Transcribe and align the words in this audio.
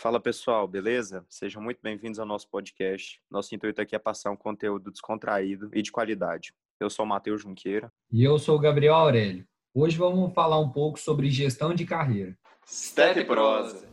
Fala 0.00 0.18
pessoal, 0.18 0.66
beleza? 0.66 1.26
Sejam 1.28 1.60
muito 1.60 1.78
bem-vindos 1.82 2.18
ao 2.18 2.24
nosso 2.24 2.48
podcast. 2.48 3.20
Nosso 3.30 3.54
intuito 3.54 3.82
aqui 3.82 3.94
é 3.94 3.98
passar 3.98 4.30
um 4.30 4.36
conteúdo 4.36 4.90
descontraído 4.90 5.68
e 5.74 5.82
de 5.82 5.92
qualidade. 5.92 6.54
Eu 6.80 6.88
sou 6.88 7.04
o 7.04 7.08
Matheus 7.08 7.42
Junqueira. 7.42 7.92
E 8.10 8.24
eu 8.24 8.38
sou 8.38 8.56
o 8.56 8.58
Gabriel 8.58 8.94
Aurélio. 8.94 9.46
Hoje 9.74 9.98
vamos 9.98 10.32
falar 10.32 10.58
um 10.58 10.70
pouco 10.70 10.98
sobre 10.98 11.30
gestão 11.30 11.74
de 11.74 11.84
carreira. 11.84 12.34
Step 12.66 13.26
Prosa. 13.26 13.86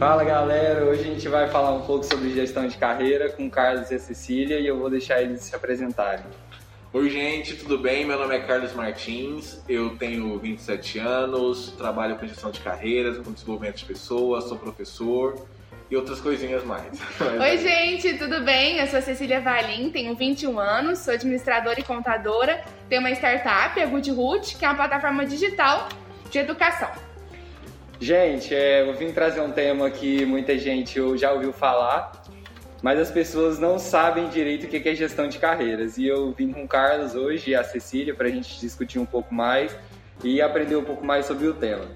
Fala 0.00 0.24
galera, 0.24 0.86
hoje 0.86 1.02
a 1.02 1.04
gente 1.04 1.28
vai 1.28 1.46
falar 1.50 1.74
um 1.74 1.82
pouco 1.82 2.04
sobre 2.04 2.32
gestão 2.32 2.66
de 2.66 2.78
carreira 2.78 3.28
com 3.28 3.46
o 3.46 3.50
Carlos 3.50 3.90
e 3.90 3.96
a 3.96 3.98
Cecília 3.98 4.58
e 4.58 4.66
eu 4.66 4.78
vou 4.78 4.88
deixar 4.88 5.20
eles 5.20 5.42
se 5.42 5.54
apresentarem. 5.54 6.24
Oi 6.90 7.10
gente, 7.10 7.54
tudo 7.56 7.76
bem? 7.76 8.06
Meu 8.06 8.18
nome 8.18 8.34
é 8.34 8.40
Carlos 8.40 8.72
Martins, 8.72 9.62
eu 9.68 9.98
tenho 9.98 10.38
27 10.38 10.98
anos, 11.00 11.72
trabalho 11.76 12.16
com 12.16 12.26
gestão 12.26 12.50
de 12.50 12.60
carreiras, 12.60 13.18
com 13.18 13.30
desenvolvimento 13.30 13.76
de 13.76 13.84
pessoas, 13.84 14.44
sou 14.44 14.56
professor 14.56 15.46
e 15.90 15.96
outras 15.96 16.18
coisinhas 16.18 16.64
mais. 16.64 16.98
Oi 17.20 17.58
gente, 17.58 18.16
tudo 18.16 18.40
bem? 18.40 18.78
Eu 18.78 18.86
sou 18.86 19.00
a 19.00 19.02
Cecília 19.02 19.42
Valim, 19.42 19.90
tenho 19.90 20.16
21 20.16 20.58
anos, 20.58 21.00
sou 21.00 21.12
administradora 21.12 21.78
e 21.78 21.82
contadora, 21.82 22.64
tenho 22.88 23.02
uma 23.02 23.10
startup, 23.10 23.78
a 23.78 23.84
GoodRoot, 23.84 24.56
que 24.56 24.64
é 24.64 24.68
uma 24.68 24.76
plataforma 24.76 25.26
digital 25.26 25.90
de 26.30 26.38
educação. 26.38 27.09
Gente, 28.00 28.54
é, 28.54 28.88
eu 28.88 28.94
vim 28.94 29.12
trazer 29.12 29.42
um 29.42 29.52
tema 29.52 29.90
que 29.90 30.24
muita 30.24 30.56
gente 30.56 30.98
já 31.18 31.32
ouviu 31.32 31.52
falar, 31.52 32.12
mas 32.82 32.98
as 32.98 33.10
pessoas 33.10 33.58
não 33.58 33.78
sabem 33.78 34.30
direito 34.30 34.64
o 34.64 34.68
que 34.68 34.88
é 34.88 34.94
gestão 34.94 35.28
de 35.28 35.38
carreiras. 35.38 35.98
E 35.98 36.06
eu 36.06 36.32
vim 36.32 36.50
com 36.50 36.64
o 36.64 36.68
Carlos 36.68 37.14
hoje 37.14 37.50
e 37.50 37.54
a 37.54 37.62
Cecília 37.62 38.14
para 38.14 38.28
a 38.28 38.30
gente 38.30 38.58
discutir 38.58 38.98
um 38.98 39.04
pouco 39.04 39.34
mais 39.34 39.76
e 40.24 40.40
aprender 40.40 40.76
um 40.76 40.84
pouco 40.84 41.04
mais 41.04 41.26
sobre 41.26 41.46
o 41.46 41.52
tema. 41.52 41.88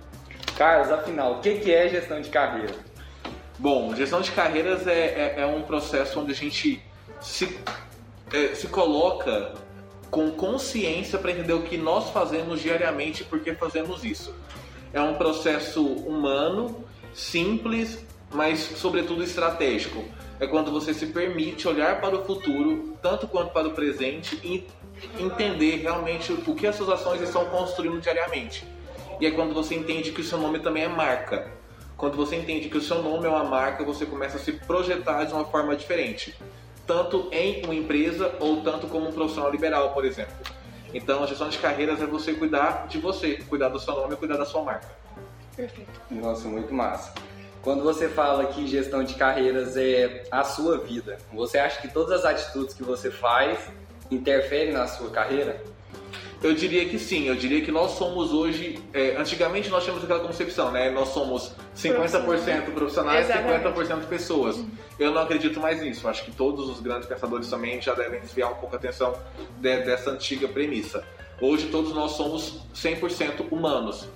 Carlos, 0.58 0.92
afinal, 0.92 1.36
o 1.36 1.40
que 1.40 1.72
é 1.72 1.88
gestão 1.88 2.20
de 2.20 2.28
carreira? 2.28 2.74
Bom, 3.58 3.94
gestão 3.96 4.20
de 4.20 4.30
carreiras 4.30 4.86
é, 4.86 4.92
é, 4.92 5.34
é 5.38 5.46
um 5.46 5.62
processo 5.62 6.20
onde 6.20 6.32
a 6.32 6.34
gente 6.34 6.82
se, 7.18 7.58
é, 8.30 8.54
se 8.54 8.66
coloca 8.66 9.54
com 10.10 10.30
consciência 10.32 11.18
para 11.18 11.30
entender 11.30 11.54
o 11.54 11.62
que 11.62 11.78
nós 11.78 12.10
fazemos 12.10 12.60
diariamente 12.60 13.22
e 13.22 13.24
por 13.24 13.40
que 13.40 13.54
fazemos 13.54 14.04
isso. 14.04 14.34
É 14.94 15.00
um 15.00 15.14
processo 15.14 15.84
humano, 15.84 16.84
simples, 17.12 18.06
mas 18.32 18.60
sobretudo 18.60 19.24
estratégico. 19.24 20.04
É 20.38 20.46
quando 20.46 20.70
você 20.70 20.94
se 20.94 21.06
permite 21.06 21.66
olhar 21.66 22.00
para 22.00 22.14
o 22.14 22.24
futuro, 22.24 22.96
tanto 23.02 23.26
quanto 23.26 23.52
para 23.52 23.66
o 23.66 23.72
presente, 23.72 24.38
e 24.44 24.64
entender 25.18 25.78
realmente 25.78 26.32
o 26.32 26.54
que 26.54 26.64
as 26.64 26.76
suas 26.76 26.90
ações 26.90 27.20
estão 27.20 27.44
construindo 27.46 28.00
diariamente. 28.00 28.64
E 29.20 29.26
é 29.26 29.32
quando 29.32 29.52
você 29.52 29.74
entende 29.74 30.12
que 30.12 30.20
o 30.20 30.24
seu 30.24 30.38
nome 30.38 30.60
também 30.60 30.84
é 30.84 30.88
marca. 30.88 31.50
Quando 31.96 32.16
você 32.16 32.36
entende 32.36 32.68
que 32.68 32.78
o 32.78 32.80
seu 32.80 33.02
nome 33.02 33.26
é 33.26 33.28
uma 33.28 33.42
marca, 33.42 33.82
você 33.82 34.06
começa 34.06 34.36
a 34.36 34.40
se 34.40 34.52
projetar 34.52 35.24
de 35.24 35.32
uma 35.32 35.44
forma 35.44 35.74
diferente. 35.74 36.36
Tanto 36.86 37.28
em 37.32 37.64
uma 37.64 37.74
empresa 37.74 38.32
ou 38.38 38.60
tanto 38.60 38.86
como 38.86 39.08
um 39.08 39.12
profissional 39.12 39.50
liberal, 39.50 39.92
por 39.92 40.04
exemplo. 40.04 40.53
Então, 40.94 41.24
a 41.24 41.26
gestão 41.26 41.48
de 41.48 41.58
carreiras 41.58 42.00
é 42.00 42.06
você 42.06 42.32
cuidar 42.32 42.86
de 42.86 42.98
você, 42.98 43.34
cuidar 43.48 43.68
do 43.68 43.80
seu 43.80 43.94
nome 43.94 44.14
e 44.14 44.16
cuidar 44.16 44.36
da 44.36 44.46
sua 44.46 44.62
marca. 44.62 44.86
Perfeito. 45.56 45.90
Nossa, 46.10 46.46
muito 46.48 46.72
massa. 46.72 47.12
Quando 47.60 47.82
você 47.82 48.08
fala 48.08 48.46
que 48.46 48.66
gestão 48.66 49.02
de 49.02 49.14
carreiras 49.14 49.76
é 49.76 50.24
a 50.30 50.44
sua 50.44 50.78
vida, 50.78 51.18
você 51.32 51.58
acha 51.58 51.80
que 51.80 51.88
todas 51.88 52.24
as 52.24 52.24
atitudes 52.24 52.74
que 52.74 52.82
você 52.82 53.10
faz 53.10 53.58
interferem 54.10 54.72
na 54.72 54.86
sua 54.86 55.10
carreira? 55.10 55.62
Eu 56.44 56.52
diria 56.52 56.84
que 56.84 56.98
sim, 56.98 57.26
eu 57.26 57.34
diria 57.34 57.62
que 57.62 57.72
nós 57.72 57.92
somos 57.92 58.34
hoje. 58.34 58.78
É, 58.92 59.16
antigamente 59.16 59.70
nós 59.70 59.82
tínhamos 59.82 60.04
aquela 60.04 60.20
concepção, 60.20 60.70
né? 60.70 60.90
Nós 60.90 61.08
somos 61.08 61.52
50% 61.74 62.74
profissionais 62.74 63.30
e 63.30 63.32
50% 63.32 64.06
pessoas. 64.06 64.62
Eu 64.98 65.10
não 65.10 65.22
acredito 65.22 65.58
mais 65.58 65.80
nisso. 65.80 66.06
Acho 66.06 66.22
que 66.22 66.30
todos 66.30 66.68
os 66.68 66.80
grandes 66.82 67.08
pensadores 67.08 67.48
também 67.48 67.80
já 67.80 67.94
devem 67.94 68.20
desviar 68.20 68.52
um 68.52 68.56
pouco 68.56 68.76
a 68.76 68.78
atenção 68.78 69.16
de, 69.58 69.84
dessa 69.84 70.10
antiga 70.10 70.46
premissa. 70.46 71.02
Hoje 71.40 71.68
todos 71.68 71.94
nós 71.94 72.12
somos 72.12 72.60
100% 72.74 73.50
humanos. 73.50 74.06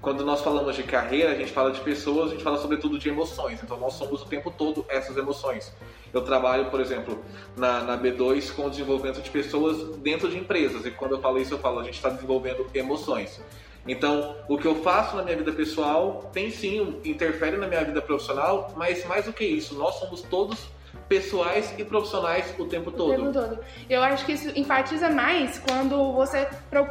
Quando 0.00 0.24
nós 0.24 0.40
falamos 0.40 0.76
de 0.76 0.82
carreira, 0.82 1.32
a 1.32 1.34
gente 1.34 1.52
fala 1.52 1.72
de 1.72 1.80
pessoas, 1.80 2.28
a 2.30 2.34
gente 2.34 2.44
fala 2.44 2.58
sobretudo 2.58 2.98
de 2.98 3.08
emoções. 3.08 3.60
Então 3.62 3.76
nós 3.78 3.94
somos 3.94 4.22
o 4.22 4.26
tempo 4.26 4.50
todo 4.50 4.84
essas 4.88 5.16
emoções. 5.16 5.72
Eu 6.12 6.22
trabalho, 6.22 6.66
por 6.70 6.80
exemplo, 6.80 7.18
na, 7.56 7.82
na 7.82 7.98
B2 7.98 8.54
com 8.54 8.66
o 8.66 8.70
desenvolvimento 8.70 9.20
de 9.20 9.30
pessoas 9.30 9.96
dentro 9.98 10.28
de 10.28 10.38
empresas. 10.38 10.86
E 10.86 10.90
quando 10.90 11.12
eu 11.12 11.20
falo 11.20 11.38
isso, 11.38 11.54
eu 11.54 11.58
falo, 11.58 11.80
a 11.80 11.84
gente 11.84 11.94
está 11.94 12.08
desenvolvendo 12.08 12.66
emoções. 12.74 13.40
Então, 13.88 14.36
o 14.48 14.58
que 14.58 14.66
eu 14.66 14.76
faço 14.76 15.16
na 15.16 15.22
minha 15.22 15.36
vida 15.36 15.52
pessoal 15.52 16.28
tem 16.32 16.50
sim, 16.50 17.00
interfere 17.04 17.56
na 17.56 17.68
minha 17.68 17.84
vida 17.84 18.02
profissional, 18.02 18.72
mas 18.76 19.04
mais 19.06 19.26
do 19.26 19.32
que 19.32 19.44
isso, 19.44 19.76
nós 19.76 19.94
somos 19.96 20.22
todos 20.22 20.68
pessoais 21.08 21.72
e 21.78 21.84
profissionais 21.84 22.52
o 22.58 22.66
tempo 22.66 22.90
todo. 22.90 23.12
O 23.12 23.16
tempo 23.16 23.32
todo. 23.32 23.58
Eu 23.88 24.02
acho 24.02 24.24
que 24.24 24.32
isso 24.32 24.50
enfatiza 24.56 25.08
mais 25.08 25.58
quando 25.58 26.12
você 26.12 26.48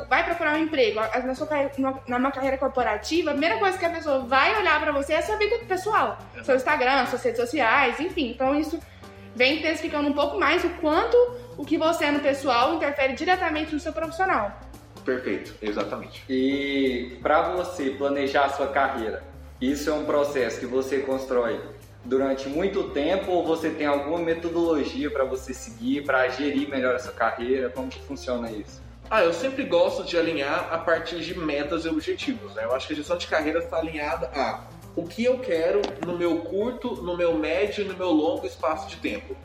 vai 0.10 0.24
procurar 0.24 0.56
um 0.56 0.64
emprego. 0.64 1.00
Na 1.26 1.36
sua 1.36 1.48
numa 2.08 2.32
carreira 2.32 2.58
corporativa, 2.58 3.32
a 3.32 3.34
primeira 3.34 3.58
coisa 3.58 3.78
que 3.78 3.86
a 3.86 3.90
pessoa 3.90 4.20
vai 4.20 4.58
olhar 4.60 4.80
para 4.80 4.92
você 4.92 5.14
é 5.14 5.18
a 5.18 5.22
sua 5.22 5.38
vida 5.38 5.58
pessoal, 5.68 6.18
é. 6.36 6.44
seu 6.44 6.56
Instagram, 6.56 7.06
suas 7.08 7.24
redes 7.24 7.40
sociais, 7.40 8.00
enfim. 8.00 8.30
Então 8.30 8.58
isso 8.58 8.80
vem 9.36 9.60
intensificando 9.60 10.08
um 10.08 10.14
pouco 10.14 10.40
mais 10.40 10.64
o 10.64 10.70
quanto 10.82 11.18
o 11.58 11.66
que 11.66 11.78
você 11.78 12.06
é 12.06 12.12
no 12.12 12.20
pessoal 12.20 12.74
interfere 12.76 13.14
diretamente 13.14 13.74
no 13.74 13.80
seu 13.80 13.92
profissional. 13.92 14.60
Perfeito, 15.04 15.54
exatamente. 15.62 16.24
E 16.28 17.18
para 17.22 17.50
você 17.50 17.92
planejar 17.92 18.46
a 18.46 18.50
sua 18.50 18.68
carreira, 18.68 19.24
isso 19.62 19.90
é 19.90 19.94
um 19.94 20.06
processo 20.06 20.60
que 20.60 20.66
você 20.66 21.00
constrói 21.00 21.60
durante 22.06 22.48
muito 22.48 22.90
tempo 22.92 23.32
ou 23.32 23.46
você 23.46 23.70
tem 23.70 23.88
alguma 23.88 24.20
metodologia 24.20 25.10
para 25.10 25.26
você 25.26 25.54
seguir, 25.54 26.04
para 26.04 26.28
gerir 26.30 26.70
melhor 26.70 26.96
a 26.96 27.00
sua 27.00 27.14
carreira? 27.14 27.70
Como 27.70 27.90
que 27.90 28.00
funciona 28.00 28.52
isso? 28.52 28.82
Ah, 29.10 29.24
eu 29.24 29.34
sempre 29.34 29.64
gosto 29.64 30.04
de 30.04 30.18
alinhar 30.18 30.68
a 30.72 30.78
partir 30.78 31.20
de 31.20 31.38
metas 31.38 31.86
e 31.86 31.90
objetivos. 31.90 32.54
Né? 32.56 32.64
Eu 32.64 32.74
acho 32.74 32.88
que 32.88 32.94
a 32.94 32.96
gestão 32.96 33.18
de 33.18 33.28
carreira 33.28 33.60
está 33.60 33.78
alinhada 33.78 34.28
a 34.34 34.64
o 34.96 35.04
que 35.04 35.26
eu 35.26 35.40
quero 35.40 35.82
no 36.06 36.18
meu 36.18 36.38
curto, 36.38 36.96
no 37.04 37.18
meu 37.18 37.38
médio 37.38 37.84
e 37.84 37.88
no 37.88 37.98
meu 37.98 38.12
longo 38.12 38.46
espaço 38.46 38.88
de 38.88 38.96
tempo. 38.96 39.36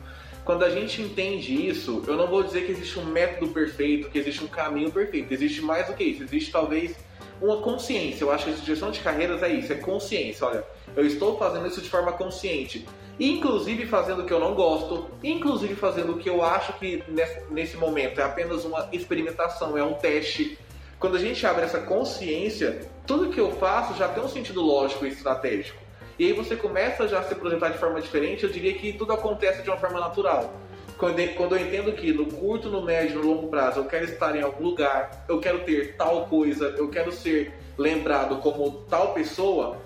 Quando 0.45 0.63
a 0.63 0.69
gente 0.69 1.01
entende 1.01 1.67
isso, 1.67 2.03
eu 2.07 2.15
não 2.15 2.27
vou 2.27 2.41
dizer 2.41 2.65
que 2.65 2.71
existe 2.71 2.97
um 2.97 3.05
método 3.05 3.51
perfeito, 3.51 4.09
que 4.09 4.17
existe 4.17 4.43
um 4.43 4.47
caminho 4.47 4.89
perfeito. 4.89 5.31
Existe 5.31 5.61
mais 5.61 5.87
do 5.87 5.93
que 5.93 6.03
isso. 6.03 6.23
Existe 6.23 6.51
talvez 6.51 6.95
uma 7.41 7.57
consciência. 7.57 8.23
Eu 8.23 8.31
acho 8.31 8.45
que 8.45 8.51
a 8.51 8.55
gestão 8.55 8.91
de 8.91 8.99
carreiras 9.01 9.43
é 9.43 9.49
isso, 9.49 9.71
é 9.71 9.75
consciência. 9.75 10.47
Olha, 10.47 10.63
eu 10.95 11.05
estou 11.05 11.37
fazendo 11.37 11.67
isso 11.67 11.81
de 11.81 11.89
forma 11.89 12.11
consciente. 12.11 12.87
Inclusive 13.19 13.85
fazendo 13.85 14.23
o 14.23 14.25
que 14.25 14.33
eu 14.33 14.39
não 14.39 14.55
gosto, 14.55 15.07
inclusive 15.23 15.75
fazendo 15.75 16.13
o 16.13 16.17
que 16.17 16.29
eu 16.29 16.43
acho 16.43 16.73
que 16.79 17.03
nesse 17.49 17.77
momento 17.77 18.19
é 18.19 18.23
apenas 18.23 18.65
uma 18.65 18.89
experimentação, 18.91 19.77
é 19.77 19.83
um 19.83 19.93
teste. 19.93 20.57
Quando 20.99 21.17
a 21.17 21.19
gente 21.19 21.45
abre 21.45 21.65
essa 21.65 21.79
consciência, 21.79 22.87
tudo 23.05 23.29
que 23.29 23.39
eu 23.39 23.51
faço 23.51 23.97
já 23.97 24.07
tem 24.07 24.23
um 24.23 24.29
sentido 24.29 24.61
lógico 24.61 25.05
e 25.05 25.09
estratégico. 25.09 25.79
E 26.17 26.25
aí 26.25 26.33
você 26.33 26.55
começa 26.55 27.07
já 27.07 27.19
a 27.19 27.23
se 27.23 27.35
projetar 27.35 27.69
de 27.69 27.77
forma 27.77 27.99
diferente, 28.01 28.43
eu 28.43 28.49
diria 28.49 28.73
que 28.73 28.93
tudo 28.93 29.13
acontece 29.13 29.63
de 29.63 29.69
uma 29.69 29.77
forma 29.77 29.99
natural. 29.99 30.53
Quando 30.97 31.55
eu 31.55 31.59
entendo 31.59 31.91
que 31.93 32.13
no 32.13 32.27
curto, 32.27 32.69
no 32.69 32.83
médio, 32.83 33.19
no 33.19 33.27
longo 33.27 33.47
prazo 33.47 33.79
eu 33.79 33.85
quero 33.85 34.05
estar 34.05 34.35
em 34.35 34.41
algum 34.41 34.63
lugar, 34.63 35.25
eu 35.27 35.39
quero 35.39 35.59
ter 35.59 35.95
tal 35.95 36.27
coisa, 36.27 36.75
eu 36.77 36.89
quero 36.89 37.11
ser 37.11 37.51
lembrado 37.75 38.37
como 38.37 38.83
tal 38.87 39.13
pessoa, 39.13 39.77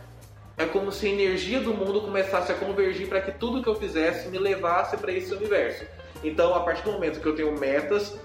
é 0.58 0.66
como 0.66 0.92
se 0.92 1.08
a 1.08 1.10
energia 1.10 1.60
do 1.60 1.74
mundo 1.74 2.02
começasse 2.02 2.52
a 2.52 2.56
convergir 2.56 3.08
para 3.08 3.22
que 3.22 3.32
tudo 3.32 3.62
que 3.62 3.68
eu 3.68 3.76
fizesse 3.76 4.30
me 4.30 4.38
levasse 4.38 4.96
para 4.98 5.12
esse 5.12 5.34
universo. 5.34 5.86
Então, 6.24 6.56
a 6.56 6.62
partir 6.62 6.84
do 6.84 6.94
momento 6.94 7.20
que 7.20 7.26
eu 7.28 7.36
tenho 7.36 7.58
metas, 7.60 8.18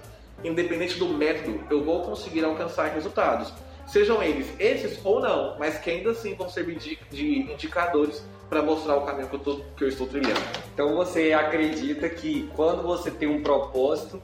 independente 0.43 0.97
do 0.97 1.09
método, 1.09 1.61
eu 1.69 1.83
vou 1.83 2.01
conseguir 2.01 2.43
alcançar 2.43 2.93
resultados. 2.93 3.53
Sejam 3.85 4.23
eles 4.23 4.47
esses 4.57 4.99
ou 5.03 5.19
não, 5.19 5.57
mas 5.59 5.77
que 5.77 5.89
ainda 5.89 6.11
assim 6.11 6.33
vão 6.33 6.47
servir 6.47 6.77
de, 6.77 6.97
de 7.09 7.51
indicadores 7.51 8.23
para 8.49 8.61
mostrar 8.61 8.95
o 8.95 9.05
caminho 9.05 9.27
que 9.27 9.35
eu, 9.35 9.39
tô, 9.39 9.61
que 9.75 9.83
eu 9.83 9.87
estou 9.87 10.07
trilhando. 10.07 10.39
Então 10.73 10.95
você 10.95 11.33
acredita 11.33 12.07
que 12.09 12.49
quando 12.55 12.83
você 12.83 13.11
tem 13.11 13.27
um 13.27 13.41
propósito, 13.41 14.21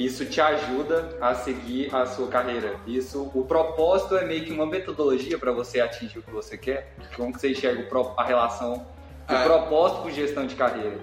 isso 0.00 0.24
te 0.24 0.40
ajuda 0.40 1.18
a 1.20 1.34
seguir 1.34 1.94
a 1.94 2.06
sua 2.06 2.26
carreira. 2.28 2.74
Isso, 2.86 3.30
o 3.34 3.44
propósito 3.44 4.16
é 4.16 4.24
meio 4.24 4.42
que 4.42 4.50
uma 4.50 4.64
metodologia 4.64 5.38
para 5.38 5.52
você 5.52 5.78
atingir 5.78 6.20
o 6.20 6.22
que 6.22 6.30
você 6.30 6.56
quer. 6.56 6.94
Como 7.14 7.34
que 7.34 7.38
você 7.38 7.50
enxerga 7.50 7.86
a 8.16 8.24
relação 8.24 8.86
do 9.28 9.36
ah, 9.36 9.42
propósito 9.44 10.00
com 10.00 10.10
gestão 10.10 10.46
de 10.46 10.54
carreira? 10.54 10.98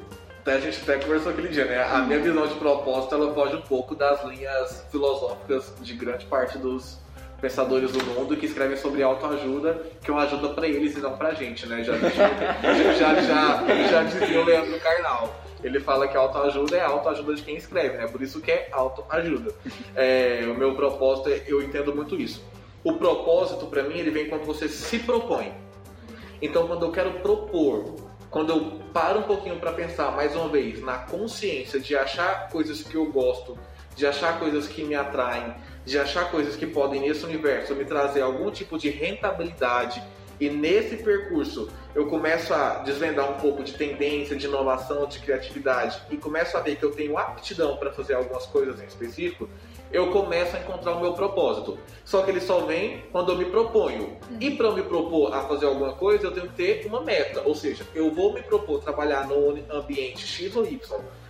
a 0.47 0.59
gente 0.59 0.81
até 0.81 0.97
conversou 0.97 1.33
aquele 1.33 1.49
dia, 1.49 1.65
né? 1.65 1.83
A 1.83 1.99
minha 1.99 2.19
visão 2.19 2.47
de 2.47 2.55
propósito 2.55 3.13
ela 3.13 3.33
foge 3.33 3.57
um 3.57 3.61
pouco 3.61 3.93
das 3.93 4.23
linhas 4.23 4.83
filosóficas 4.89 5.73
de 5.81 5.93
grande 5.93 6.25
parte 6.25 6.57
dos 6.57 6.97
pensadores 7.41 7.91
do 7.91 8.03
mundo 8.03 8.35
que 8.35 8.45
escrevem 8.45 8.77
sobre 8.77 9.03
autoajuda, 9.03 9.81
que 10.01 10.09
é 10.09 10.13
uma 10.13 10.23
ajuda 10.23 10.49
para 10.49 10.65
eles 10.65 10.95
e 10.95 10.99
não 11.01 11.17
pra 11.17 11.33
gente, 11.33 11.67
né? 11.67 11.83
Já, 11.83 11.93
já, 11.99 12.93
já, 12.93 13.21
já, 13.21 13.87
já 13.91 14.03
dizia 14.03 14.39
o 14.39 14.45
Leandro 14.45 14.79
Carnal. 14.79 15.46
Ele 15.63 15.79
fala 15.79 16.07
que 16.07 16.15
autoajuda 16.15 16.77
é 16.77 16.81
autoajuda 16.81 17.35
de 17.35 17.41
quem 17.41 17.55
escreve, 17.55 17.97
né? 17.97 18.07
Por 18.07 18.21
isso 18.21 18.39
que 18.39 18.51
é 18.51 18.69
autoajuda. 18.71 19.53
É, 19.95 20.41
o 20.47 20.55
meu 20.55 20.75
propósito, 20.75 21.29
é, 21.29 21.43
eu 21.47 21.61
entendo 21.61 21.95
muito 21.95 22.15
isso. 22.15 22.43
O 22.83 22.93
propósito, 22.93 23.65
para 23.65 23.83
mim, 23.83 23.97
ele 23.97 24.11
vem 24.11 24.29
quando 24.29 24.45
você 24.45 24.69
se 24.69 24.99
propõe. 24.99 25.51
Então, 26.41 26.67
quando 26.67 26.85
eu 26.85 26.91
quero 26.91 27.11
propor, 27.19 27.95
quando 28.29 28.51
eu 28.51 28.79
paro 28.93 29.19
um 29.19 29.23
pouquinho 29.23 29.57
para 29.57 29.71
pensar, 29.71 30.11
mais 30.11 30.35
uma 30.35 30.49
vez, 30.49 30.81
na 30.81 30.99
consciência 30.99 31.79
de 31.79 31.95
achar 31.95 32.49
coisas 32.49 32.83
que 32.83 32.95
eu 32.95 33.05
gosto, 33.11 33.57
de 33.95 34.05
achar 34.05 34.37
coisas 34.37 34.67
que 34.67 34.83
me 34.83 34.93
atraem, 34.93 35.55
de 35.83 35.97
achar 35.97 36.29
coisas 36.29 36.55
que 36.55 36.67
podem, 36.67 37.01
nesse 37.01 37.25
universo, 37.25 37.73
me 37.73 37.83
trazer 37.83 38.21
algum 38.21 38.51
tipo 38.51 38.77
de 38.77 38.89
rentabilidade, 38.89 40.03
e 40.39 40.49
nesse 40.49 40.97
percurso 40.97 41.69
eu 41.95 42.07
começo 42.07 42.53
a 42.53 42.79
desvendar 42.79 43.29
um 43.29 43.35
pouco 43.35 43.63
de 43.63 43.73
tendência, 43.73 44.35
de 44.35 44.45
inovação, 44.45 45.07
de 45.07 45.19
criatividade 45.19 45.99
e 46.11 46.17
começo 46.17 46.55
a 46.55 46.61
ver 46.61 46.75
que 46.75 46.85
eu 46.85 46.91
tenho 46.91 47.17
aptidão 47.17 47.77
para 47.77 47.91
fazer 47.91 48.13
algumas 48.13 48.45
coisas 48.45 48.79
em 48.81 48.85
específico, 48.85 49.49
eu 49.91 50.11
começo 50.11 50.55
a 50.55 50.59
encontrar 50.59 50.93
o 50.93 50.99
meu 50.99 51.13
propósito. 51.13 51.77
Só 52.03 52.21
que 52.21 52.31
ele 52.31 52.41
só 52.41 52.59
vem 52.61 53.03
quando 53.11 53.31
eu 53.31 53.37
me 53.37 53.45
proponho. 53.45 54.17
E 54.39 54.51
para 54.51 54.71
me 54.71 54.83
propor 54.83 55.33
a 55.33 55.41
fazer 55.41 55.65
alguma 55.65 55.93
coisa, 55.93 56.27
eu 56.27 56.31
tenho 56.31 56.47
que 56.49 56.55
ter 56.55 56.85
uma 56.85 57.01
meta. 57.01 57.41
Ou 57.45 57.55
seja, 57.55 57.85
eu 57.93 58.11
vou 58.11 58.33
me 58.33 58.41
propor 58.41 58.79
trabalhar 58.81 59.27
no 59.27 59.57
ambiente 59.71 60.25
X 60.25 60.55
ou 60.55 60.65
Y 60.65 60.79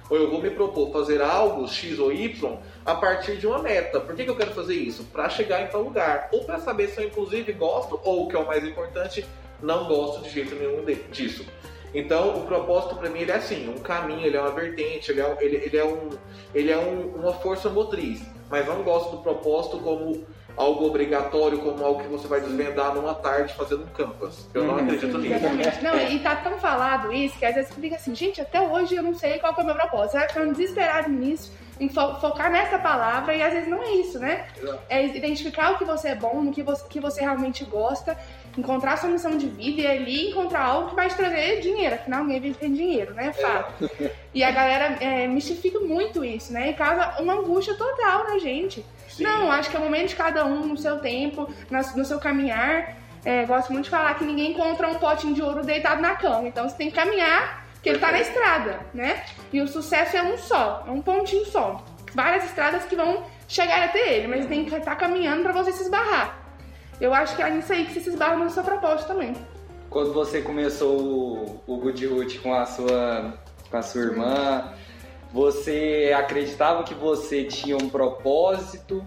ou 0.09 0.17
eu 0.17 0.29
vou 0.29 0.41
me 0.41 0.49
propor 0.49 0.91
fazer 0.91 1.21
algo 1.21 1.67
X 1.67 1.99
ou 1.99 2.11
Y 2.11 2.57
a 2.85 2.95
partir 2.95 3.37
de 3.37 3.45
uma 3.45 3.59
meta. 3.59 3.99
Por 3.99 4.15
que, 4.15 4.23
que 4.23 4.29
eu 4.29 4.35
quero 4.35 4.53
fazer 4.53 4.75
isso? 4.75 5.03
Para 5.05 5.29
chegar 5.29 5.61
em 5.61 5.67
tal 5.67 5.81
lugar. 5.81 6.29
Ou 6.31 6.43
para 6.45 6.59
saber 6.59 6.87
se 6.87 7.01
eu, 7.01 7.07
inclusive, 7.07 7.51
gosto, 7.53 7.99
ou 8.03 8.25
o 8.25 8.27
que 8.27 8.35
é 8.35 8.39
o 8.39 8.45
mais 8.45 8.63
importante, 8.63 9.25
não 9.61 9.87
gosto 9.87 10.23
de 10.23 10.29
jeito 10.29 10.55
nenhum 10.55 10.83
disso. 11.11 11.45
Então, 11.93 12.37
o 12.37 12.45
propósito 12.45 12.95
para 12.95 13.09
mim 13.09 13.21
ele 13.21 13.31
é 13.31 13.35
assim, 13.35 13.69
um 13.69 13.79
caminho, 13.79 14.25
ele 14.25 14.37
é 14.37 14.41
uma 14.41 14.51
vertente, 14.51 15.11
ele 15.11 15.21
é, 15.21 15.37
ele, 15.39 15.55
ele 15.57 15.77
é, 15.77 15.85
um, 15.85 16.09
ele 16.53 16.71
é 16.71 16.77
um, 16.77 17.15
uma 17.15 17.33
força 17.33 17.69
motriz. 17.69 18.21
Mas 18.49 18.65
não 18.65 18.83
gosto 18.83 19.11
do 19.11 19.17
propósito 19.17 19.77
como 19.79 20.25
algo 20.57 20.87
obrigatório 20.87 21.59
como 21.59 21.85
algo 21.85 22.01
que 22.01 22.07
você 22.07 22.27
vai 22.27 22.41
desvendar 22.41 22.93
numa 22.95 23.13
tarde 23.13 23.53
fazendo 23.53 23.83
um 23.83 23.87
campus. 23.87 24.47
Eu 24.53 24.63
não 24.63 24.73
uhum. 24.73 24.79
acredito 24.79 25.17
nisso. 25.19 25.35
Exatamente. 25.35 25.83
Não, 25.83 25.95
e 25.99 26.19
tá 26.19 26.35
tão 26.37 26.57
falado 26.57 27.13
isso 27.13 27.37
que 27.37 27.45
às 27.45 27.53
vezes 27.53 27.73
fica 27.73 27.95
assim, 27.95 28.15
gente, 28.15 28.41
até 28.41 28.59
hoje 28.59 28.95
eu 28.95 29.03
não 29.03 29.13
sei 29.13 29.37
qual 29.37 29.53
é 29.55 29.61
o 29.61 29.65
meu 29.65 29.75
propósito. 29.75 30.11
Você 30.11 30.17
vai 30.17 30.27
ficando 30.27 30.51
desesperado 30.53 31.09
nisso, 31.09 31.53
em 31.79 31.87
fo 31.87 32.15
focar 32.15 32.51
nessa 32.51 32.79
palavra, 32.79 33.35
e 33.35 33.43
às 33.43 33.53
vezes 33.53 33.69
não 33.69 33.83
é 33.83 33.91
isso, 33.91 34.17
né? 34.17 34.47
Exato. 34.57 34.79
É 34.89 35.05
identificar 35.05 35.73
o 35.73 35.77
que 35.77 35.85
você 35.85 36.09
é 36.09 36.15
bom, 36.15 36.41
no 36.41 36.51
que 36.51 36.63
você, 36.63 36.83
que 36.89 36.99
você 36.99 37.21
realmente 37.21 37.63
gosta, 37.63 38.17
encontrar 38.57 38.93
a 38.93 38.97
sua 38.97 39.09
missão 39.09 39.37
de 39.37 39.47
vida 39.47 39.81
e 39.81 39.87
ali 39.87 40.29
encontrar 40.29 40.63
algo 40.63 40.89
que 40.89 40.95
vai 40.95 41.07
te 41.07 41.15
trazer 41.15 41.61
dinheiro. 41.61 41.95
Afinal, 41.95 42.23
ninguém 42.23 42.41
vive 42.41 42.59
sem 42.59 42.73
dinheiro, 42.73 43.13
né? 43.13 43.31
Fato. 43.33 43.89
É. 44.01 44.11
E 44.33 44.43
a 44.43 44.51
galera 44.51 44.97
é, 44.99 45.27
mistifica 45.27 45.79
muito 45.79 46.23
isso, 46.23 46.51
né? 46.51 46.71
E 46.71 46.73
causa 46.73 47.21
uma 47.21 47.33
angústia 47.33 47.75
total 47.75 48.25
na 48.25 48.39
gente. 48.39 48.85
Sim. 49.07 49.23
Não, 49.23 49.51
acho 49.51 49.69
que 49.69 49.75
é 49.75 49.79
o 49.79 49.83
momento 49.83 50.09
de 50.09 50.15
cada 50.15 50.45
um, 50.45 50.65
no 50.65 50.77
seu 50.77 50.99
tempo, 50.99 51.47
no 51.69 52.05
seu 52.05 52.19
caminhar. 52.19 52.95
É, 53.23 53.45
gosto 53.45 53.71
muito 53.71 53.85
de 53.85 53.91
falar 53.91 54.13
que 54.15 54.23
ninguém 54.23 54.51
encontra 54.51 54.87
um 54.87 54.95
potinho 54.95 55.33
de 55.33 55.41
ouro 55.41 55.63
deitado 55.63 56.01
na 56.01 56.15
cama. 56.15 56.47
Então 56.47 56.67
você 56.67 56.75
tem 56.75 56.89
que 56.89 56.95
caminhar, 56.95 57.65
porque 57.73 57.89
ele 57.89 57.99
tá 57.99 58.11
na 58.11 58.19
estrada, 58.19 58.79
né? 58.93 59.23
E 59.51 59.61
o 59.61 59.67
sucesso 59.67 60.17
é 60.17 60.23
um 60.23 60.37
só, 60.37 60.83
é 60.87 60.91
um 60.91 61.01
pontinho 61.01 61.45
só. 61.45 61.83
Várias 62.13 62.45
estradas 62.45 62.85
que 62.85 62.95
vão 62.95 63.25
chegar 63.47 63.83
até 63.83 64.13
ele, 64.13 64.27
mas 64.27 64.45
tem 64.45 64.65
que 64.65 64.73
estar 64.73 64.91
tá 64.91 64.95
caminhando 64.95 65.43
para 65.43 65.53
você 65.53 65.71
se 65.71 65.83
esbarrar. 65.83 66.46
Eu 66.99 67.13
acho 67.13 67.35
que 67.35 67.41
é 67.41 67.49
nisso 67.49 67.71
aí 67.71 67.85
que 67.85 67.93
você 67.93 68.01
se 68.01 68.09
esbarra 68.09 68.35
no 68.35 68.49
seu 68.49 68.63
propósito 68.63 69.07
também. 69.07 69.35
Quando 69.89 70.13
você 70.13 70.41
começou 70.41 70.99
o, 70.99 71.61
o 71.67 71.77
Good 71.77 72.05
Root 72.07 72.39
com 72.39 72.53
a 72.53 72.65
sua, 72.65 73.33
com 73.69 73.77
a 73.77 73.81
sua 73.81 74.01
irmã, 74.01 74.73
você 75.31 76.13
acreditava 76.17 76.83
que 76.83 76.93
você 76.93 77.43
tinha 77.43 77.77
um 77.77 77.89
propósito 77.89 79.05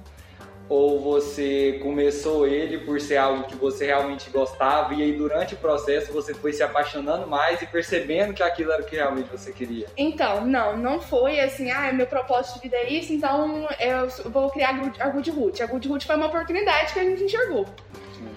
ou 0.70 1.00
você 1.00 1.80
começou 1.82 2.46
ele 2.46 2.78
por 2.78 3.00
ser 3.00 3.16
algo 3.16 3.42
que 3.42 3.56
você 3.56 3.86
realmente 3.86 4.30
gostava 4.30 4.94
e 4.94 5.02
aí 5.02 5.12
durante 5.12 5.54
o 5.54 5.56
processo 5.56 6.12
você 6.12 6.32
foi 6.32 6.52
se 6.52 6.62
apaixonando 6.62 7.26
mais 7.26 7.60
e 7.60 7.66
percebendo 7.66 8.32
que 8.32 8.42
aquilo 8.42 8.70
era 8.70 8.80
o 8.80 8.86
que 8.86 8.94
realmente 8.94 9.28
você 9.28 9.50
queria? 9.50 9.88
Então, 9.96 10.46
não, 10.46 10.76
não 10.76 11.00
foi 11.00 11.40
assim, 11.40 11.72
ah, 11.72 11.92
meu 11.92 12.06
propósito 12.06 12.54
de 12.54 12.60
vida 12.60 12.76
é 12.76 12.88
isso, 12.88 13.12
então 13.12 13.68
eu 13.80 14.30
vou 14.30 14.48
criar 14.50 14.70
a 15.00 15.08
Good 15.08 15.30
Root. 15.32 15.60
A 15.60 15.66
Good 15.66 15.88
Root 15.88 16.06
foi 16.06 16.14
uma 16.14 16.26
oportunidade 16.26 16.92
que 16.92 17.00
a 17.00 17.04
gente 17.04 17.24
enxergou. 17.24 17.66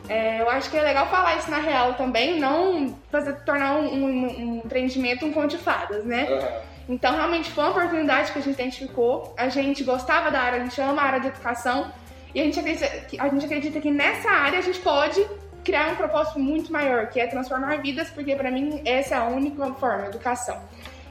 É, 0.10 0.42
eu 0.42 0.50
acho 0.50 0.72
que 0.72 0.78
é 0.78 0.82
legal 0.82 1.08
falar 1.08 1.38
isso 1.38 1.52
na 1.52 1.60
real 1.60 1.94
também, 1.94 2.40
não 2.40 2.98
fazer 3.12 3.34
tornar 3.46 3.76
um, 3.76 3.86
um, 3.86 4.06
um 4.06 4.62
empreendimento 4.66 5.24
um 5.24 5.32
conto 5.32 5.50
de 5.50 5.58
fadas, 5.60 6.04
né? 6.04 6.28
Uhum. 6.30 6.74
Então, 6.90 7.16
realmente 7.16 7.50
foi 7.50 7.64
uma 7.64 7.72
oportunidade 7.72 8.32
que 8.32 8.40
a 8.40 8.42
gente 8.42 8.56
identificou. 8.56 9.34
A 9.38 9.48
gente 9.48 9.84
gostava 9.84 10.30
da 10.30 10.42
área, 10.42 10.60
a 10.60 10.64
gente 10.64 10.80
ama 10.82 11.02
a 11.02 11.06
área 11.06 11.20
de 11.22 11.28
educação. 11.28 11.92
E 12.34 12.42
a 12.42 12.44
gente 12.44 12.60
acredita 12.60 12.86
a 13.20 13.30
gente 13.30 13.46
acredita 13.46 13.80
que 13.80 13.92
nessa 13.92 14.30
área 14.30 14.60
a 14.60 14.62
gente 14.62 14.80
pode 14.80 15.26
criar 15.64 15.92
um 15.92 15.96
propósito 15.96 16.40
muito 16.40 16.72
maior, 16.72 17.08
que 17.08 17.20
é 17.20 17.28
transformar 17.28 17.78
vidas, 17.78 18.10
porque 18.10 18.36
para 18.36 18.52
mim 18.52 18.82
essa 18.86 19.16
é 19.16 19.18
a 19.18 19.26
única 19.26 19.74
forma, 19.76 20.08
educação. 20.08 20.62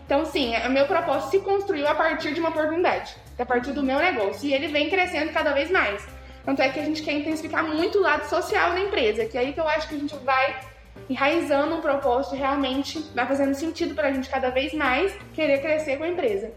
Então, 0.05 0.27
sim, 0.27 0.55
o 0.67 0.71
meu 0.71 0.87
propósito 0.87 1.31
se 1.31 1.41
construiu 1.41 1.89
a 1.89 1.95
partir 1.95 2.35
de 2.35 2.41
uma 2.41 2.51
oportunidade, 2.51 3.17
a 3.39 3.47
partir 3.47 3.73
do 3.73 3.83
meu 3.83 3.99
negócio. 3.99 4.47
E 4.47 4.53
ele 4.53 4.69
vem 4.69 4.91
crescendo 4.91 5.33
cada 5.33 5.53
vez 5.53 5.71
mais. 5.71 6.07
Tanto 6.45 6.61
é 6.61 6.69
que 6.69 6.81
a 6.81 6.85
gente 6.85 7.03
quer 7.03 7.13
intensificar 7.13 7.65
muito 7.65 7.99
o 7.99 8.03
lado 8.03 8.29
social 8.29 8.73
da 8.73 8.81
empresa, 8.81 9.25
que 9.25 9.39
é 9.39 9.41
aí 9.41 9.53
que 9.53 9.61
eu 9.61 9.67
acho 9.67 9.89
que 9.89 9.95
a 9.95 9.99
gente 9.99 10.15
vai 10.17 10.61
enraizando 11.09 11.75
um 11.75 11.81
propósito 11.81 12.37
realmente 12.37 12.99
vai 13.15 13.27
fazendo 13.27 13.55
sentido 13.55 13.95
para 13.95 14.09
a 14.09 14.13
gente 14.13 14.29
cada 14.29 14.51
vez 14.51 14.73
mais 14.75 15.13
querer 15.33 15.61
crescer 15.61 15.97
com 15.97 16.05
a 16.05 16.09
empresa. 16.09 16.53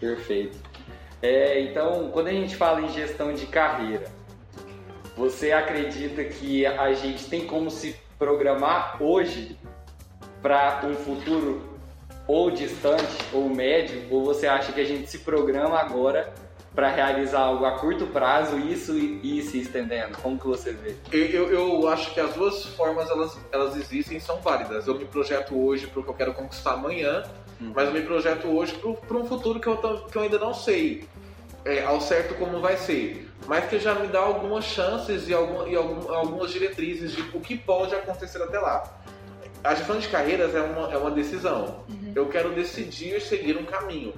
Perfeito. 0.00 0.58
É, 1.22 1.60
então, 1.60 2.10
quando 2.10 2.28
a 2.28 2.32
gente 2.32 2.56
fala 2.56 2.80
em 2.82 2.88
gestão 2.88 3.32
de 3.32 3.46
carreira, 3.46 4.06
você 5.16 5.52
acredita 5.52 6.22
que 6.24 6.66
a 6.66 6.92
gente 6.92 7.28
tem 7.28 7.46
como 7.46 7.70
se 7.70 7.96
programar 8.18 9.02
hoje 9.02 9.58
para 10.42 10.82
um 10.84 10.94
futuro 10.94 11.76
ou 12.26 12.50
distante 12.50 13.16
ou 13.32 13.48
médio, 13.48 14.02
ou 14.10 14.24
você 14.24 14.46
acha 14.46 14.72
que 14.72 14.80
a 14.80 14.84
gente 14.84 15.08
se 15.08 15.20
programa 15.20 15.78
agora 15.78 16.34
para 16.74 16.90
realizar 16.90 17.40
algo 17.40 17.64
a 17.64 17.72
curto 17.78 18.06
prazo, 18.08 18.58
isso 18.58 18.92
e 18.92 19.38
ir 19.38 19.42
se 19.42 19.58
estendendo? 19.58 20.18
Como 20.18 20.38
que 20.38 20.46
você 20.46 20.72
vê? 20.72 20.94
Eu, 21.10 21.50
eu 21.50 21.88
acho 21.88 22.12
que 22.12 22.20
as 22.20 22.34
duas 22.34 22.66
formas 22.66 23.08
elas, 23.08 23.38
elas 23.50 23.76
existem 23.76 24.18
e 24.18 24.20
são 24.20 24.40
válidas. 24.42 24.86
Eu 24.86 24.94
me 24.96 25.06
projeto 25.06 25.58
hoje 25.58 25.86
para 25.86 26.00
o 26.00 26.02
que 26.02 26.10
eu 26.10 26.14
quero 26.14 26.34
conquistar 26.34 26.72
amanhã, 26.72 27.22
uhum. 27.60 27.72
mas 27.74 27.88
eu 27.88 27.94
me 27.94 28.02
projeto 28.02 28.48
hoje 28.48 28.78
para 29.06 29.16
um 29.16 29.26
futuro 29.26 29.60
que 29.60 29.66
eu, 29.66 29.76
que 29.76 30.16
eu 30.16 30.22
ainda 30.22 30.38
não 30.38 30.54
sei 30.54 31.08
é, 31.66 31.82
ao 31.82 32.00
certo 32.00 32.34
como 32.36 32.60
vai 32.60 32.76
ser, 32.76 33.28
mas 33.46 33.68
que 33.68 33.78
já 33.80 33.94
me 33.94 34.06
dá 34.06 34.20
algumas 34.20 34.64
chances 34.64 35.28
e, 35.28 35.34
algum, 35.34 35.66
e 35.66 35.74
algum, 35.74 36.12
algumas 36.14 36.52
diretrizes 36.52 37.12
de 37.12 37.22
o 37.34 37.40
que 37.40 37.56
pode 37.56 37.94
acontecer 37.94 38.40
até 38.40 38.58
lá. 38.58 38.84
A 39.64 39.74
gestão 39.74 39.98
de 39.98 40.06
carreiras 40.06 40.54
é 40.54 40.60
uma, 40.60 40.92
é 40.92 40.96
uma 40.96 41.10
decisão. 41.10 41.84
Uhum. 41.88 42.12
Eu 42.14 42.28
quero 42.28 42.54
decidir 42.54 43.20
seguir 43.20 43.56
um 43.56 43.64
caminho. 43.64 44.14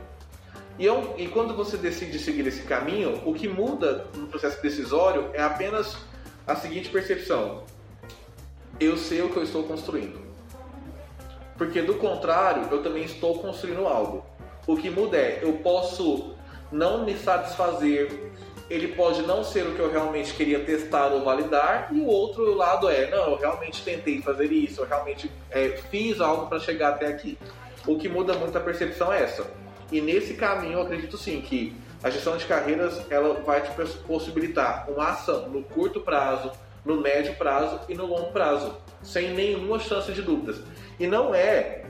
E, 0.79 0.85
eu, 0.85 1.15
e 1.17 1.27
quando 1.27 1.55
você 1.55 1.79
decide 1.79 2.19
seguir 2.19 2.47
esse 2.47 2.63
caminho, 2.63 3.23
o 3.25 3.33
que 3.33 3.49
muda 3.49 4.07
no 4.15 4.27
processo 4.27 4.61
decisório 4.63 5.31
é 5.33 5.43
apenas 5.43 5.97
a 6.47 6.55
seguinte 6.55 6.91
percepção: 6.91 7.65
eu 8.79 8.97
sei 8.99 9.23
o 9.23 9.31
que 9.31 9.39
eu 9.39 9.43
estou 9.43 9.65
construindo. 9.65 10.28
Porque 11.59 11.83
do 11.83 11.95
contrário, 11.95 12.69
eu 12.71 12.83
também 12.83 13.03
estou 13.03 13.41
construindo 13.41 13.87
algo. 13.87 14.25
O 14.67 14.77
que 14.77 14.89
muda 14.89 15.17
é, 15.17 15.41
eu 15.43 15.55
posso 15.55 16.35
não 16.71 17.05
me 17.05 17.15
satisfazer, 17.17 18.33
ele 18.71 18.89
pode 18.89 19.23
não 19.23 19.43
ser 19.43 19.67
o 19.67 19.75
que 19.75 19.81
eu 19.81 19.91
realmente 19.91 20.35
queria 20.35 20.61
testar 20.61 21.09
ou 21.09 21.25
validar, 21.25 21.89
e 21.91 21.99
o 21.99 22.07
outro 22.07 22.55
lado 22.55 22.89
é, 22.89 23.11
não, 23.11 23.31
eu 23.31 23.37
realmente 23.37 23.83
tentei 23.83 24.23
fazer 24.23 24.53
isso, 24.53 24.83
eu 24.83 24.87
realmente 24.87 25.31
é, 25.51 25.71
fiz 25.91 26.21
algo 26.21 26.47
para 26.47 26.61
chegar 26.61 26.91
até 26.91 27.07
aqui. 27.07 27.39
O 27.87 27.99
que 27.99 28.09
muda 28.09 28.35
muito 28.35 28.57
a 28.57 28.61
percepção 28.61 29.13
é 29.13 29.23
essa. 29.23 29.51
E 29.91 30.01
nesse 30.01 30.35
caminho, 30.35 30.75
eu 30.75 30.83
acredito 30.83 31.17
sim 31.17 31.41
que 31.41 31.75
a 32.03 32.11
gestão 32.11 32.37
de 32.37 32.45
carreiras 32.45 33.01
ela 33.11 33.41
vai 33.41 33.63
te 33.63 33.71
possibilitar 34.07 34.89
uma 34.89 35.09
ação 35.09 35.49
no 35.49 35.63
curto 35.63 36.01
prazo, 36.01 36.53
no 36.85 37.01
médio 37.01 37.35
prazo 37.35 37.81
e 37.89 37.95
no 37.95 38.07
longo 38.07 38.31
prazo, 38.31 38.77
sem 39.03 39.33
nenhuma 39.33 39.79
chance 39.79 40.13
de 40.13 40.23
dúvidas. 40.23 40.61
E 40.99 41.07
não 41.07 41.35
é 41.35 41.85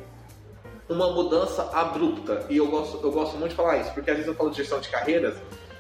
uma 0.89 1.13
mudança 1.13 1.71
abrupta. 1.73 2.47
E 2.49 2.57
eu 2.57 2.67
gosto, 2.67 3.01
eu 3.03 3.13
gosto 3.13 3.37
muito 3.37 3.51
de 3.51 3.57
falar 3.57 3.79
isso, 3.79 3.93
porque 3.93 4.11
às 4.11 4.17
vezes 4.17 4.29
eu 4.29 4.35
falo 4.35 4.51
de 4.51 4.57
gestão 4.57 4.81
de 4.81 4.89
carreiras 4.89 5.37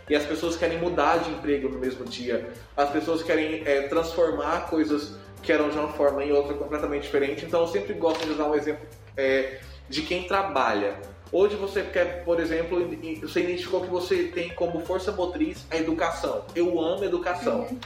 e 0.08 0.16
as 0.16 0.24
pessoas 0.24 0.56
querem 0.56 0.78
mudar 0.78 1.18
de 1.18 1.30
emprego 1.30 1.68
no 1.68 1.78
mesmo 1.78 2.04
dia, 2.04 2.50
as 2.76 2.90
pessoas 2.90 3.22
querem 3.22 3.62
é, 3.66 3.82
transformar 3.82 4.68
coisas 4.70 5.14
que 5.42 5.52
eram 5.52 5.68
de 5.68 5.78
uma 5.78 5.88
forma 5.88 6.24
em 6.24 6.32
outra 6.32 6.54
completamente 6.54 7.02
diferente. 7.02 7.44
Então 7.44 7.60
eu 7.60 7.68
sempre 7.68 7.94
gosto 7.94 8.24
de 8.24 8.32
usar 8.32 8.46
um 8.46 8.54
exemplo 8.54 8.86
é, 9.16 9.60
de 9.88 10.02
quem 10.02 10.24
trabalha. 10.24 10.96
Hoje 11.30 11.56
você 11.56 11.82
quer, 11.82 12.24
por 12.24 12.40
exemplo, 12.40 12.78
você 13.20 13.40
identificou 13.40 13.82
que 13.82 13.90
você 13.90 14.24
tem 14.24 14.48
como 14.50 14.80
força 14.80 15.12
motriz 15.12 15.66
a 15.70 15.76
educação. 15.76 16.44
Eu 16.54 16.80
amo 16.80 17.04
educação. 17.04 17.60
Uhum. 17.60 17.78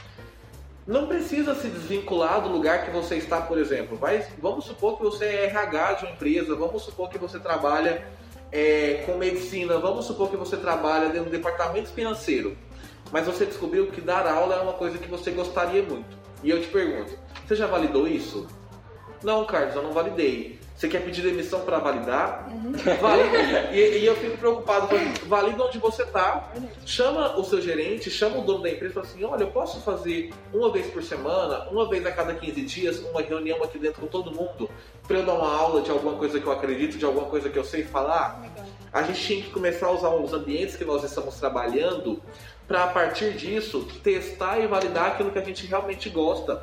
Não 0.85 1.07
precisa 1.07 1.55
se 1.55 1.67
desvincular 1.67 2.41
do 2.41 2.49
lugar 2.49 2.83
que 2.85 2.91
você 2.91 3.15
está, 3.15 3.41
por 3.41 3.57
exemplo. 3.57 3.97
Mas 4.01 4.27
vamos 4.41 4.65
supor 4.65 4.97
que 4.97 5.03
você 5.03 5.25
é 5.25 5.45
RH 5.45 5.93
de 5.93 6.05
uma 6.05 6.11
empresa, 6.11 6.55
vamos 6.55 6.83
supor 6.83 7.09
que 7.09 7.17
você 7.17 7.39
trabalha 7.39 8.05
é, 8.51 9.03
com 9.05 9.17
medicina, 9.17 9.79
vamos 9.79 10.05
supor 10.05 10.29
que 10.29 10.37
você 10.37 10.55
trabalha 10.57 11.09
dentro 11.09 11.31
departamento 11.31 11.89
financeiro, 11.89 12.55
mas 13.11 13.25
você 13.25 13.45
descobriu 13.45 13.87
que 13.87 13.99
dar 13.99 14.27
aula 14.27 14.55
é 14.55 14.59
uma 14.59 14.73
coisa 14.73 14.99
que 14.99 15.09
você 15.09 15.31
gostaria 15.31 15.81
muito. 15.81 16.15
E 16.43 16.49
eu 16.49 16.61
te 16.61 16.67
pergunto, 16.67 17.17
você 17.47 17.55
já 17.55 17.65
validou 17.65 18.07
isso? 18.07 18.47
Não, 19.23 19.45
Carlos, 19.45 19.75
eu 19.75 19.81
não 19.81 19.93
validei. 19.93 20.59
Você 20.75 20.87
quer 20.87 21.03
pedir 21.03 21.21
demissão 21.21 21.61
para 21.61 21.77
validar? 21.77 22.49
Uhum. 22.51 22.71
Valida. 22.99 23.71
E, 23.71 23.99
e, 23.99 24.05
eu 24.05 24.15
fico 24.15 24.37
preocupado. 24.37 24.87
Valida 25.27 25.63
onde 25.63 25.77
você 25.77 26.03
está. 26.03 26.51
Chama 26.85 27.37
o 27.37 27.43
seu 27.43 27.61
gerente, 27.61 28.09
chama 28.09 28.39
o 28.39 28.41
dono 28.41 28.63
da 28.63 28.69
empresa 28.69 28.91
e 28.91 28.93
fala 28.93 29.05
assim: 29.05 29.23
olha, 29.23 29.43
eu 29.43 29.51
posso 29.51 29.81
fazer 29.81 30.33
uma 30.51 30.71
vez 30.71 30.87
por 30.87 31.03
semana, 31.03 31.69
uma 31.69 31.87
vez 31.87 32.05
a 32.05 32.11
cada 32.11 32.33
15 32.33 32.61
dias, 32.63 32.99
uma 32.99 33.21
reunião 33.21 33.63
aqui 33.63 33.77
dentro 33.77 34.01
com 34.01 34.07
todo 34.07 34.31
mundo, 34.31 34.69
para 35.07 35.19
eu 35.19 35.25
dar 35.25 35.35
uma 35.35 35.55
aula 35.55 35.81
de 35.81 35.91
alguma 35.91 36.17
coisa 36.17 36.39
que 36.39 36.45
eu 36.45 36.51
acredito, 36.51 36.97
de 36.97 37.05
alguma 37.05 37.27
coisa 37.27 37.49
que 37.49 37.57
eu 37.57 37.63
sei 37.63 37.83
falar? 37.83 38.43
A 38.91 39.03
gente 39.03 39.21
tinha 39.21 39.43
que 39.43 39.51
começar 39.51 39.87
a 39.87 39.91
usar 39.91 40.09
os 40.09 40.33
ambientes 40.33 40.75
que 40.75 40.85
nós 40.85 41.03
estamos 41.03 41.35
trabalhando 41.35 42.21
para, 42.67 42.83
a 42.83 42.87
partir 42.87 43.33
disso, 43.33 43.87
testar 44.03 44.59
e 44.59 44.67
validar 44.67 45.07
aquilo 45.07 45.31
que 45.31 45.39
a 45.39 45.43
gente 45.43 45.65
realmente 45.65 46.09
gosta 46.09 46.61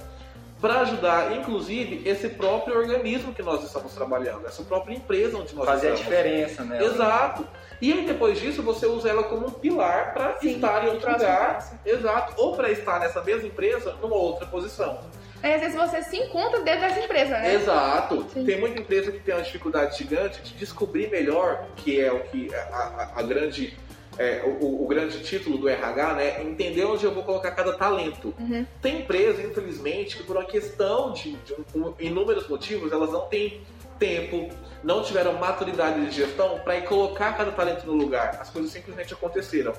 para 0.61 0.81
ajudar, 0.81 1.37
inclusive, 1.37 2.03
esse 2.07 2.29
próprio 2.29 2.77
organismo 2.77 3.33
que 3.33 3.43
nós 3.43 3.65
estamos 3.65 3.95
trabalhando, 3.95 4.47
essa 4.47 4.63
própria 4.63 4.95
empresa 4.95 5.39
onde 5.39 5.55
nós 5.55 5.65
Fazer 5.65 5.95
estamos. 5.95 6.05
Fazer 6.05 6.17
a 6.17 6.23
diferença, 6.23 6.65
né? 6.65 6.85
Exato. 6.85 7.49
E 7.81 7.93
aí, 7.93 8.05
depois 8.05 8.39
disso, 8.39 8.63
você 8.63 8.87
usa 8.87 9.09
ela 9.09 9.23
como 9.23 9.47
um 9.47 9.51
pilar 9.51 10.13
para 10.13 10.37
estar 10.43 10.85
em 10.85 10.91
outro 10.91 11.11
lugar. 11.11 11.55
Passo. 11.55 11.79
Exato. 11.85 12.35
Ou 12.37 12.55
para 12.55 12.71
estar 12.71 13.01
nessa 13.01 13.23
mesma 13.25 13.49
empresa 13.49 13.97
numa 14.03 14.17
outra 14.17 14.47
posição. 14.47 15.01
É, 15.43 15.55
às 15.55 15.63
vezes 15.63 15.77
você 15.77 16.03
se 16.03 16.19
encontra 16.19 16.61
dentro 16.61 16.83
dessa 16.83 17.01
empresa, 17.01 17.39
né? 17.39 17.55
Exato. 17.55 18.27
Sim. 18.35 18.45
Tem 18.45 18.61
muita 18.61 18.81
empresa 18.81 19.11
que 19.11 19.21
tem 19.21 19.35
uma 19.35 19.43
dificuldade 19.43 19.97
gigante 19.97 20.43
de 20.43 20.53
descobrir 20.55 21.09
melhor, 21.09 21.67
que 21.77 21.99
é 21.99 22.13
o 22.13 22.21
que 22.21 22.55
a, 22.55 22.59
a, 22.59 23.21
a 23.21 23.23
grande 23.23 23.75
é, 24.21 24.43
o, 24.45 24.85
o, 24.85 24.87
grande 24.87 25.19
título 25.23 25.57
do 25.57 25.67
RH, 25.67 26.13
né? 26.13 26.43
Entender 26.43 26.85
onde 26.85 27.07
eu 27.07 27.11
vou 27.11 27.25
colocar 27.25 27.53
cada 27.53 27.73
talento. 27.73 28.35
Uhum. 28.39 28.67
Tem 28.83 29.01
empresa, 29.01 29.43
infelizmente, 29.43 30.19
que 30.19 30.23
por 30.23 30.37
uma 30.37 30.45
questão 30.45 31.15
de, 31.15 31.33
de 31.37 31.55
um, 31.75 31.95
inúmeros 31.99 32.47
motivos, 32.47 32.93
elas 32.93 33.11
não 33.11 33.23
têm 33.23 33.63
tempo, 33.99 34.55
não 34.85 35.03
tiveram 35.03 35.33
maturidade 35.39 36.05
de 36.05 36.11
gestão 36.11 36.59
para 36.59 36.77
ir 36.77 36.85
colocar 36.85 37.35
cada 37.35 37.51
talento 37.51 37.87
no 37.87 37.95
lugar. 37.95 38.37
As 38.39 38.51
coisas 38.51 38.71
simplesmente 38.71 39.15
aconteceram 39.15 39.73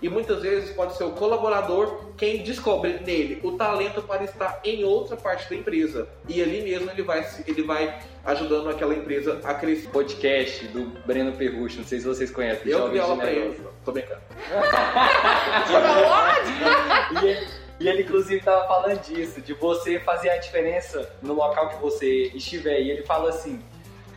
e 0.00 0.08
muitas 0.08 0.40
vezes 0.42 0.70
pode 0.70 0.96
ser 0.96 1.04
o 1.04 1.10
colaborador 1.10 2.12
quem 2.16 2.42
descobre 2.42 3.00
nele 3.04 3.40
o 3.42 3.52
talento 3.52 4.00
para 4.02 4.24
estar 4.24 4.60
em 4.64 4.84
outra 4.84 5.16
parte 5.16 5.50
da 5.50 5.56
empresa. 5.56 6.08
E 6.28 6.42
ali 6.42 6.62
mesmo 6.62 6.90
ele 6.90 7.02
vai, 7.02 7.26
ele 7.46 7.62
vai 7.62 7.98
ajudando 8.24 8.70
aquela 8.70 8.94
empresa 8.94 9.40
a 9.44 9.52
crescer. 9.54 9.88
Podcast 9.88 10.66
do 10.68 10.86
Breno 11.06 11.32
Perrucho, 11.32 11.78
não 11.78 11.84
sei 11.84 12.00
se 12.00 12.06
vocês 12.06 12.30
conhecem. 12.30 12.70
Eu 12.70 12.90
dei 12.90 13.00
aula 13.00 13.16
pra 13.16 13.30
ele, 13.30 13.58
tô 13.84 13.92
brincando. 13.92 14.20
e, 17.22 17.26
ele, 17.26 17.48
e 17.80 17.88
ele 17.88 18.02
inclusive 18.02 18.38
estava 18.38 18.66
falando 18.66 19.00
disso, 19.00 19.40
de 19.40 19.54
você 19.54 19.98
fazer 20.00 20.30
a 20.30 20.36
diferença 20.36 21.10
no 21.22 21.34
local 21.34 21.70
que 21.70 21.80
você 21.80 22.30
estiver. 22.34 22.80
E 22.80 22.90
ele 22.90 23.02
fala 23.02 23.30
assim, 23.30 23.62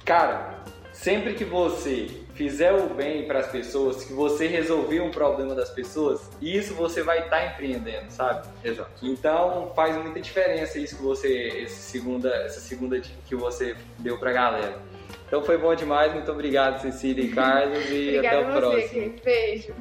cara, 0.05 0.61
sempre 0.91 1.33
que 1.33 1.45
você 1.45 2.20
fizer 2.41 2.73
o 2.73 2.87
bem 2.89 3.27
para 3.27 3.37
as 3.37 3.47
pessoas, 3.47 4.03
que 4.03 4.13
você 4.13 4.47
resolver 4.47 4.99
um 4.99 5.11
problema 5.11 5.53
das 5.53 5.69
pessoas, 5.69 6.27
isso 6.41 6.73
você 6.73 7.03
vai 7.03 7.19
estar 7.19 7.37
tá 7.37 7.45
empreendendo, 7.45 8.09
sabe? 8.09 8.47
Exato. 8.63 8.89
Então 9.03 9.71
faz 9.75 9.95
muita 9.95 10.19
diferença 10.19 10.79
isso 10.79 10.97
que 10.97 11.03
você, 11.03 11.67
segunda, 11.67 12.29
essa 12.37 12.59
segunda 12.59 12.99
dica 12.99 13.15
que 13.27 13.35
você 13.35 13.75
deu 13.99 14.17
para 14.17 14.31
a 14.31 14.33
galera. 14.33 14.79
Então 15.27 15.43
foi 15.43 15.55
bom 15.55 15.75
demais, 15.75 16.11
muito 16.13 16.31
obrigado 16.31 16.81
Cecília 16.81 17.23
e 17.23 17.29
Carlos 17.29 17.85
e 17.91 18.17
até 18.17 18.39
o 18.39 18.45
você, 18.45 18.59
próximo. 18.59 19.13
Beijo. 19.23 19.75